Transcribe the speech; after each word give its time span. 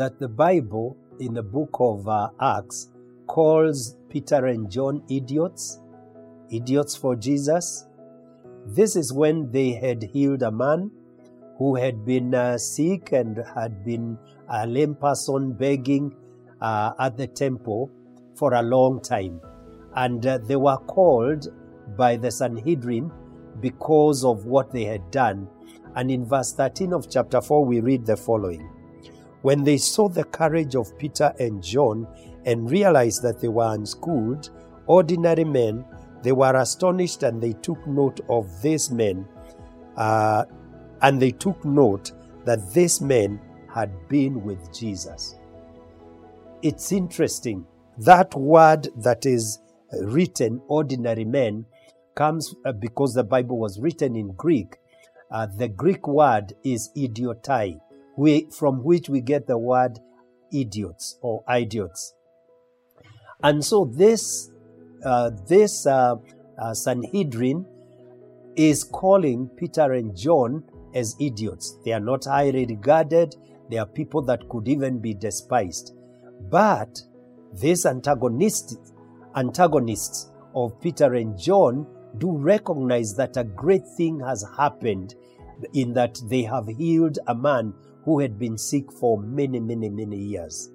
that 0.00 0.18
the 0.18 0.28
Bible 0.28 0.96
in 1.18 1.34
the 1.34 1.42
book 1.42 1.76
of 1.78 2.08
uh, 2.08 2.30
Acts 2.40 2.88
calls 3.26 3.96
Peter 4.08 4.46
and 4.46 4.70
John 4.70 5.02
idiots, 5.10 5.78
idiots 6.50 6.96
for 6.96 7.14
Jesus. 7.14 7.86
This 8.64 8.96
is 8.96 9.12
when 9.12 9.52
they 9.52 9.72
had 9.72 10.02
healed 10.02 10.42
a 10.42 10.50
man 10.50 10.90
who 11.58 11.74
had 11.74 12.06
been 12.06 12.34
uh, 12.34 12.56
sick 12.56 13.12
and 13.12 13.44
had 13.54 13.84
been 13.84 14.16
a 14.48 14.66
lame 14.66 14.94
person 14.94 15.52
begging 15.52 16.16
uh, 16.62 16.92
at 16.98 17.18
the 17.18 17.26
temple 17.26 17.90
for 18.36 18.54
a 18.54 18.62
long 18.62 19.02
time. 19.02 19.38
And 19.96 20.24
uh, 20.24 20.38
they 20.38 20.56
were 20.56 20.78
called 20.78 21.48
by 21.98 22.16
the 22.16 22.30
Sanhedrin 22.30 23.12
because 23.60 24.24
of 24.24 24.46
what 24.46 24.72
they 24.72 24.84
had 24.84 25.10
done. 25.10 25.46
And 25.94 26.10
in 26.10 26.24
verse 26.24 26.54
13 26.54 26.94
of 26.94 27.10
chapter 27.10 27.42
4, 27.42 27.66
we 27.66 27.80
read 27.80 28.06
the 28.06 28.16
following 28.16 28.79
When 29.42 29.64
they 29.64 29.78
saw 29.78 30.08
the 30.08 30.24
courage 30.24 30.74
of 30.74 30.96
Peter 30.98 31.32
and 31.38 31.62
John 31.62 32.06
and 32.44 32.70
realized 32.70 33.22
that 33.22 33.40
they 33.40 33.48
were 33.48 33.74
unschooled, 33.74 34.50
ordinary 34.86 35.44
men, 35.44 35.84
they 36.22 36.32
were 36.32 36.56
astonished 36.56 37.22
and 37.22 37.40
they 37.40 37.54
took 37.54 37.86
note 37.86 38.20
of 38.28 38.60
these 38.62 38.90
men. 38.90 39.26
Uh, 39.96 40.44
and 41.02 41.20
they 41.20 41.30
took 41.30 41.64
note 41.64 42.12
that 42.44 42.72
these 42.72 43.00
men 43.00 43.40
had 43.72 43.90
been 44.08 44.42
with 44.44 44.72
Jesus. 44.76 45.36
It's 46.62 46.92
interesting. 46.92 47.66
That 47.98 48.34
word 48.34 48.88
that 48.96 49.24
is 49.24 49.60
written, 50.02 50.60
ordinary 50.68 51.24
men, 51.24 51.64
comes 52.14 52.54
uh, 52.64 52.72
because 52.72 53.14
the 53.14 53.24
Bible 53.24 53.58
was 53.58 53.80
written 53.80 54.16
in 54.16 54.32
Greek. 54.32 54.76
Uh, 55.30 55.46
the 55.46 55.68
Greek 55.68 56.06
word 56.06 56.52
is 56.64 56.90
idiotai, 56.96 57.80
we, 58.20 58.46
from 58.50 58.84
which 58.84 59.08
we 59.08 59.22
get 59.22 59.46
the 59.46 59.56
word 59.56 59.98
idiots 60.52 61.18
or 61.22 61.42
idiots. 61.50 62.14
And 63.42 63.64
so 63.64 63.86
this, 63.86 64.50
uh, 65.02 65.30
this 65.48 65.86
uh, 65.86 66.16
uh, 66.60 66.74
Sanhedrin 66.74 67.64
is 68.56 68.84
calling 68.84 69.48
Peter 69.56 69.94
and 69.94 70.14
John 70.14 70.64
as 70.94 71.16
idiots. 71.18 71.78
They 71.82 71.92
are 71.92 72.00
not 72.00 72.26
highly 72.26 72.66
regarded. 72.66 73.36
They 73.70 73.78
are 73.78 73.86
people 73.86 74.20
that 74.22 74.46
could 74.50 74.68
even 74.68 74.98
be 74.98 75.14
despised. 75.14 75.94
But 76.50 77.00
these 77.54 77.86
antagonists, 77.86 78.76
antagonists 79.34 80.30
of 80.54 80.78
Peter 80.82 81.14
and 81.14 81.38
John 81.38 81.86
do 82.18 82.36
recognize 82.36 83.14
that 83.14 83.38
a 83.38 83.44
great 83.44 83.86
thing 83.96 84.20
has 84.20 84.44
happened 84.58 85.14
in 85.72 85.92
that 85.94 86.20
they 86.26 86.42
have 86.42 86.68
healed 86.68 87.18
a 87.26 87.34
man 87.34 87.74
who 88.04 88.20
had 88.20 88.38
been 88.38 88.58
sick 88.58 88.90
for 88.92 89.20
many, 89.20 89.60
many, 89.60 89.88
many 89.88 90.16
years. 90.16 90.70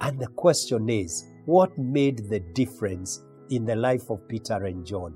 And 0.00 0.18
the 0.18 0.28
question 0.28 0.88
is, 0.88 1.26
what 1.46 1.76
made 1.78 2.28
the 2.28 2.40
difference 2.40 3.22
in 3.50 3.64
the 3.64 3.76
life 3.76 4.10
of 4.10 4.26
Peter 4.28 4.64
and 4.66 4.84
John? 4.86 5.14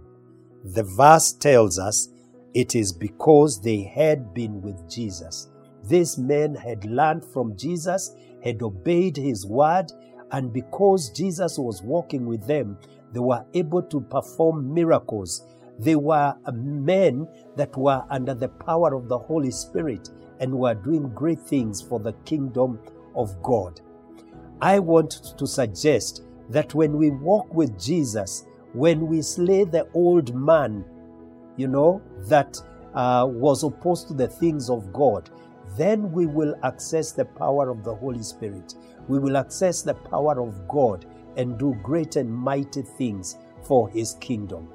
The 0.65 0.83
verse 0.83 1.33
tells 1.33 1.79
us 1.79 2.09
it 2.55 2.75
is 2.75 2.93
because 2.93 3.61
they 3.61 3.83
had 3.83 4.33
been 4.33 4.63
with 4.63 4.89
Jesus. 4.89 5.49
These 5.85 6.19
men 6.19 6.55
had 6.55 6.85
learned 6.85 7.25
from 7.25 7.57
Jesus, 7.57 8.15
had 8.43 8.63
obeyed 8.63 9.17
his 9.17 9.47
word, 9.47 9.93
and 10.33 10.53
because 10.53 11.11
Jesus 11.11 11.59
was 11.59 11.83
walking 11.83 12.27
with 12.27 12.47
them, 12.47 12.79
they 13.13 13.21
were 13.21 13.45
able 13.55 13.83
to 13.83 14.01
perform 14.01 14.73
miracles. 14.73 15.47
They 15.79 15.97
were 15.97 16.35
men 16.53 17.27
that 17.57 17.77
were 17.77 18.05
under 18.11 18.35
the 18.35 18.49
power 18.49 18.95
of 18.95 19.09
the 19.09 19.19
Holy 19.19 19.51
Spirit 19.51 20.11
and 20.41 20.59
were 20.59 20.75
doing 20.75 21.09
great 21.11 21.41
things 21.41 21.83
for 21.83 21.99
the 21.99 22.13
kingdom 22.25 22.79
of 23.17 23.43
God. 23.43 23.81
I 24.61 24.79
want 24.79 25.37
to 25.39 25.47
suggest 25.47 26.25
that 26.51 26.75
when 26.75 26.97
we 26.97 27.11
walk 27.11 27.53
with 27.55 27.79
Jesus, 27.81 28.47
when 28.73 29.07
we 29.07 29.23
slay 29.23 29.65
the 29.65 29.89
old 29.95 30.35
man, 30.35 30.85
you 31.57 31.69
know, 31.69 32.03
that 32.29 32.57
uh, 32.95 33.27
was 33.29 33.63
opposed 33.63 34.09
to 34.09 34.15
the 34.15 34.29
things 34.29 34.71
of 34.71 34.93
God, 34.93 35.31
then 35.77 36.13
we 36.13 36.27
will 36.27 36.55
access 36.63 37.13
the 37.13 37.25
power 37.25 37.69
of 37.69 37.83
the 37.85 37.95
Holy 37.95 38.23
Spirit. 38.23 38.75
We 39.09 39.19
will 39.19 39.37
access 39.37 39.83
the 39.83 39.95
power 39.95 40.41
of 40.41 40.69
God 40.69 41.07
and 41.37 41.59
do 41.59 41.77
great 41.83 42.17
and 42.17 42.33
mighty 42.33 42.83
things 42.83 43.39
for 43.63 43.89
His 43.89 44.15
kingdom. 44.21 44.69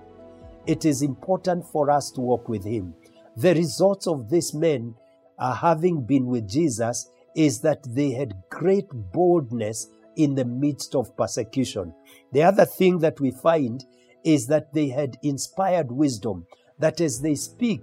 It 0.70 0.86
is 0.86 1.02
important 1.02 1.66
for 1.66 1.90
us 1.90 2.12
to 2.12 2.22
walk 2.22 2.48
with 2.48 2.64
Him. 2.64 2.94
The 3.36 3.56
results 3.56 4.06
of 4.06 4.30
these 4.30 4.54
men 4.54 4.94
uh, 5.40 5.56
having 5.56 6.06
been 6.06 6.28
with 6.28 6.48
Jesus 6.48 7.10
is 7.36 7.60
that 7.62 7.80
they 7.96 8.12
had 8.12 8.36
great 8.52 8.86
boldness 9.12 9.88
in 10.16 10.36
the 10.36 10.46
midst 10.46 10.94
of 10.94 11.18
persecution. 11.18 11.92
The 12.34 12.44
other 12.44 12.66
thing 12.66 13.00
that 13.00 13.20
we 13.20 13.32
find 13.32 13.84
is 14.24 14.46
that 14.46 14.72
they 14.72 14.90
had 14.90 15.18
inspired 15.24 15.92
wisdom, 15.92 16.46
that 16.78 17.02
as 17.02 17.20
they 17.20 17.34
speak, 17.34 17.82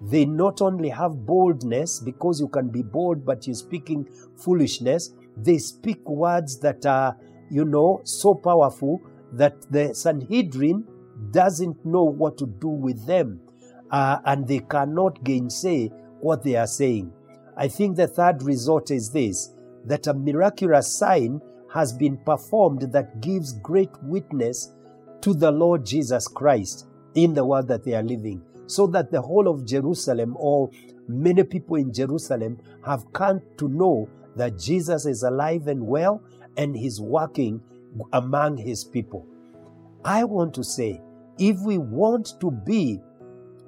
they 0.00 0.24
not 0.24 0.62
only 0.62 0.88
have 0.88 1.26
boldness, 1.26 2.00
because 2.00 2.40
you 2.40 2.48
can 2.48 2.70
be 2.70 2.82
bold 2.82 3.26
but 3.26 3.46
you're 3.46 3.54
speaking 3.54 4.08
foolishness, 4.38 5.12
they 5.36 5.58
speak 5.58 6.08
words 6.08 6.58
that 6.60 6.86
are, 6.86 7.14
you 7.50 7.66
know, 7.66 8.00
so 8.04 8.34
powerful 8.34 9.02
that 9.32 9.70
the 9.70 9.94
Sanhedrin 9.94 10.86
doesn't 11.30 11.84
know 11.84 12.04
what 12.04 12.36
to 12.38 12.46
do 12.46 12.68
with 12.68 13.06
them 13.06 13.40
uh, 13.90 14.18
and 14.24 14.48
they 14.48 14.60
cannot 14.60 15.22
gainsay 15.22 15.88
what 16.20 16.42
they 16.42 16.56
are 16.56 16.66
saying. 16.66 17.12
I 17.56 17.68
think 17.68 17.96
the 17.96 18.08
third 18.08 18.42
result 18.42 18.90
is 18.90 19.10
this 19.10 19.54
that 19.84 20.06
a 20.06 20.14
miraculous 20.14 20.96
sign 20.96 21.40
has 21.72 21.92
been 21.92 22.16
performed 22.18 22.82
that 22.92 23.20
gives 23.20 23.52
great 23.54 23.90
witness 24.02 24.72
to 25.20 25.34
the 25.34 25.50
Lord 25.50 25.84
Jesus 25.84 26.28
Christ 26.28 26.86
in 27.14 27.34
the 27.34 27.44
world 27.44 27.68
that 27.68 27.84
they 27.84 27.94
are 27.94 28.02
living, 28.02 28.42
so 28.66 28.86
that 28.88 29.10
the 29.10 29.20
whole 29.20 29.48
of 29.48 29.66
Jerusalem 29.66 30.36
or 30.38 30.70
many 31.08 31.42
people 31.42 31.76
in 31.76 31.92
Jerusalem 31.92 32.58
have 32.86 33.12
come 33.12 33.40
to 33.58 33.68
know 33.68 34.08
that 34.36 34.58
Jesus 34.58 35.04
is 35.04 35.22
alive 35.22 35.66
and 35.66 35.86
well 35.86 36.22
and 36.56 36.76
he's 36.76 37.00
working 37.00 37.60
among 38.12 38.56
his 38.56 38.84
people. 38.84 39.26
I 40.04 40.24
want 40.24 40.54
to 40.54 40.64
say, 40.64 41.00
if 41.38 41.58
we 41.60 41.78
want 41.78 42.34
to 42.40 42.50
be 42.50 43.00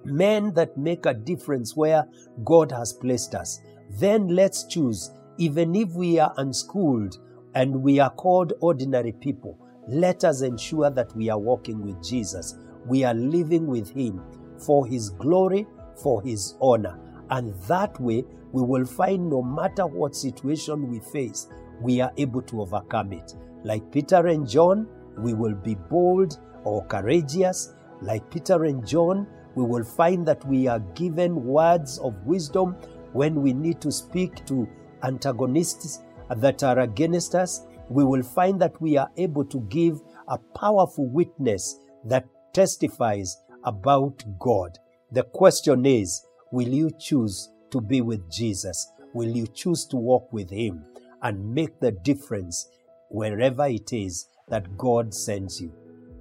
men 0.05 0.53
that 0.55 0.77
make 0.77 1.07
a 1.07 1.15
difference 1.15 1.77
where 1.77 2.07
God 2.45 2.71
has 2.73 2.93
placed 2.93 3.35
us, 3.35 3.61
then 3.99 4.29
let's 4.29 4.65
choose, 4.65 5.11
even 5.39 5.75
if 5.75 5.91
we 5.91 6.19
are 6.19 6.33
unschooled 6.37 7.19
and 7.55 7.83
we 7.83 8.01
are 8.01 8.11
called 8.11 8.53
ordinary 8.61 9.13
people, 9.13 9.59
let 9.89 10.25
us 10.25 10.43
ensure 10.43 10.91
that 10.91 11.15
we 11.17 11.29
are 11.31 11.39
walking 11.39 11.83
with 11.83 12.03
Jesus. 12.03 12.57
We 12.87 13.05
are 13.05 13.15
living 13.15 13.67
with 13.67 13.91
Him 13.91 14.23
for 14.59 14.87
His 14.87 15.11
glory, 15.11 15.67
for 16.03 16.23
His 16.23 16.55
honor. 16.61 16.99
And 17.31 17.55
that 17.63 17.99
way, 18.01 18.25
we 18.53 18.63
will 18.63 18.85
find 18.85 19.29
no 19.29 19.43
matter 19.43 19.87
what 19.87 20.15
situation 20.15 20.89
we 20.89 21.01
face, 21.01 21.49
we 21.81 22.01
are 22.01 22.13
able 22.17 22.43
to 22.43 22.61
overcome 22.63 23.13
it. 23.13 23.35
Like 23.65 23.91
Peter 23.91 24.27
and 24.27 24.49
John, 24.49 24.87
we 25.19 25.35
will 25.35 25.55
be 25.55 25.75
bold 25.75 26.39
or 26.65 26.85
courageous. 26.87 27.75
Like 28.01 28.29
Peter 28.31 28.65
and 28.65 28.87
John, 28.87 29.27
we 29.55 29.65
will 29.65 29.85
find 29.85 30.27
that 30.27 30.47
we 30.47 30.67
are 30.67 30.81
given 30.95 31.45
words 31.45 31.99
of 31.99 32.15
wisdom 32.27 32.77
when 33.13 33.41
we 33.41 33.53
need 33.53 33.81
to 33.81 33.93
speak 33.93 34.45
to 34.47 34.69
antagonists 35.03 36.03
that 36.37 36.63
are 36.63 36.81
against 36.81 37.35
us. 37.35 37.67
We 37.89 38.05
will 38.05 38.23
find 38.23 38.61
that 38.61 38.81
we 38.81 38.97
are 38.97 39.11
able 39.17 39.45
to 39.45 39.61
give 39.69 40.01
a 40.29 40.39
powerful 40.39 41.09
witness 41.09 41.79
that 42.07 42.27
testifies 42.53 43.37
about 43.65 44.25
God. 44.39 44.79
The 45.13 45.23
question 45.23 45.87
is 45.87 46.25
will 46.51 46.69
you 46.69 46.91
choose 46.99 47.51
to 47.71 47.81
be 47.81 48.01
with 48.01 48.31
Jesus? 48.31 48.91
Will 49.13 49.29
you 49.29 49.47
choose 49.47 49.85
to 49.87 49.97
walk 49.97 50.33
with 50.33 50.51
Him 50.51 50.85
and 51.23 51.55
make 51.55 51.79
the 51.81 51.93
difference 51.93 52.69
wherever 53.11 53.67
it 53.67 53.93
is 53.93 54.27
that 54.49 54.77
God 54.77 55.15
sends 55.15 55.61
you? 55.61 55.73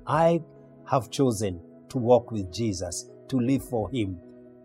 I 0.07 0.41
have 0.89 1.09
chosen 1.09 1.61
to 1.89 1.97
walk 1.97 2.31
with 2.31 2.51
Jesus, 2.51 3.09
to 3.29 3.39
live 3.39 3.63
for 3.63 3.89
Him, 3.89 4.19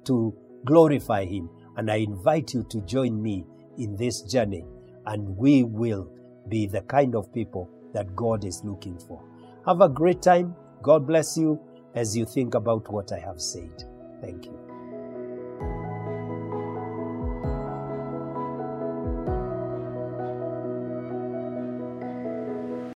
to 0.05 0.35
glorify 0.65 1.25
Him. 1.25 1.51
And 1.77 1.91
I 1.91 1.97
invite 1.97 2.55
you 2.55 2.65
to 2.71 2.81
join 2.83 3.23
me 3.23 3.45
in 3.79 3.97
this 3.97 4.23
journey, 4.23 4.65
and 5.07 5.37
we 5.37 5.63
will 5.63 6.11
be 6.49 6.67
the 6.67 6.83
kind 6.83 7.15
of 7.15 7.33
people 7.33 7.71
that 7.95 8.17
God 8.17 8.45
is 8.45 8.63
looking 8.65 8.99
for. 8.99 9.23
Have 9.67 9.81
a 9.81 9.89
great 9.89 10.23
time. 10.23 10.57
God 10.83 11.07
bless 11.07 11.37
you 11.37 11.61
as 11.95 12.17
you 12.17 12.25
think 12.25 12.55
about 12.55 12.91
what 12.93 13.13
I 13.13 13.19
have 13.19 13.41
said. 13.41 13.85
Thank 14.21 14.47
you. 14.47 14.68